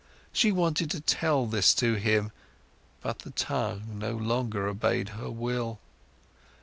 [0.33, 2.31] She wanted to tell this to him,
[3.01, 5.79] but the tongue no longer obeyed her will.